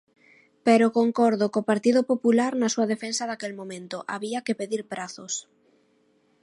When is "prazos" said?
4.93-5.33